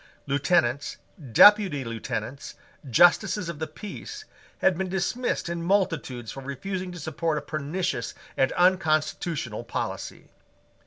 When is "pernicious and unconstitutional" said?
7.41-9.63